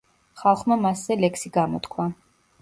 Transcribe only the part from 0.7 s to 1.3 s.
მასზე